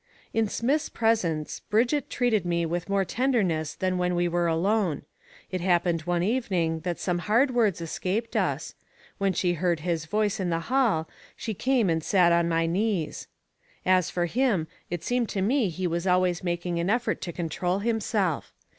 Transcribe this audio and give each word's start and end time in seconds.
In 0.33 0.47
Smith's 0.47 0.89
presence, 0.89 1.59
Brigitte 1.59 2.09
treated 2.09 2.43
me 2.43 2.65
with 2.65 2.89
more 2.89 3.05
tenderness 3.05 3.75
than 3.75 3.99
when 3.99 4.15
we 4.15 4.27
were 4.27 4.47
alone. 4.47 5.03
It 5.51 5.61
happened 5.61 6.01
one 6.01 6.23
evening 6.23 6.79
that 6.79 6.97
some 6.97 7.19
hard 7.19 7.51
words 7.51 7.81
escaped 7.81 8.35
us; 8.35 8.73
when 9.19 9.31
she 9.31 9.53
heard 9.53 9.81
his 9.81 10.05
voice 10.07 10.39
in 10.39 10.49
the 10.49 10.61
hall, 10.73 11.07
she 11.35 11.53
came 11.53 11.87
and 11.87 12.03
sat 12.03 12.31
on 12.31 12.49
my 12.49 12.65
knees. 12.65 13.27
As 13.85 14.09
for 14.09 14.25
him, 14.25 14.67
it 14.89 15.03
seemed 15.03 15.29
to 15.29 15.41
me 15.43 15.69
he 15.69 15.85
was 15.85 16.07
always 16.07 16.43
making 16.43 16.79
an 16.79 16.89
effort 16.89 17.21
to 17.21 17.31
control 17.31 17.77
himself. 17.77 18.55